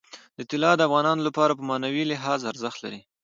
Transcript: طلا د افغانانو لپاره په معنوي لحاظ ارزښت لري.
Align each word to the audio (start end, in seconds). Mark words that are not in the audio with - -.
طلا 0.49 0.71
د 0.77 0.81
افغانانو 0.87 1.21
لپاره 1.27 1.53
په 1.55 1.63
معنوي 1.69 2.03
لحاظ 2.11 2.39
ارزښت 2.51 2.77
لري. 2.85 3.01